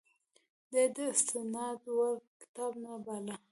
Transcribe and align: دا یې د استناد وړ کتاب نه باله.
دا 0.71 0.79
یې 0.83 0.85
د 0.95 0.97
استناد 1.13 1.79
وړ 1.95 2.13
کتاب 2.41 2.73
نه 2.83 2.93
باله. 3.05 3.35